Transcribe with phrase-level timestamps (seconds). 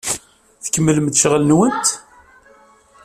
[0.65, 1.87] I tkemmlemt ccɣel-nwent?